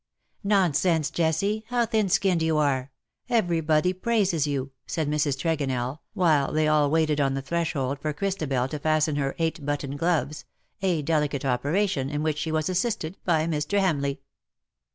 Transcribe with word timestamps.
^''" 0.01 0.03
Nonsense, 0.53 1.11
Jessie, 1.11 1.63
how 1.67 1.85
thin 1.85 2.09
skinned 2.09 2.41
you 2.41 2.57
are; 2.57 2.89
everybody 3.29 3.93
praises 3.93 4.47
you,^^ 4.47 4.71
said 4.87 5.07
Mrs. 5.07 5.37
Tregonell, 5.37 5.99
while 6.15 6.51
they 6.51 6.67
all 6.67 6.89
waited 6.89 7.21
on 7.21 7.35
the 7.35 7.41
threshold 7.43 7.99
for 7.99 8.11
Christabel 8.11 8.67
to 8.69 8.79
fasten 8.79 9.17
her 9.17 9.35
eight 9.37 9.63
button 9.63 9.95
gloves— 9.95 10.45
a 10.81 11.03
delicate 11.03 11.45
operation, 11.45 12.09
in 12.09 12.23
which 12.23 12.39
she 12.39 12.51
was 12.51 12.67
assisted 12.67 13.15
by 13.25 13.41
Mr. 13.45 13.77
Hamleigh. 13.77 14.17
156 14.17 14.19
IN 14.19 14.19
SOCIETY. 14.21 14.21